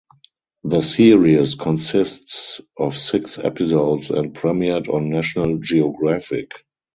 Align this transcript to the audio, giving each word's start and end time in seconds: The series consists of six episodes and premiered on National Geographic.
The 0.63 0.81
series 0.81 1.53
consists 1.53 2.59
of 2.75 2.95
six 2.97 3.37
episodes 3.37 4.09
and 4.09 4.33
premiered 4.33 4.91
on 4.91 5.11
National 5.11 5.59
Geographic. 5.59 6.49